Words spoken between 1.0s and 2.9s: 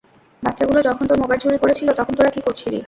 তোর মোবাইল চুরি করেছিল তখন তোরা কী করছিলি?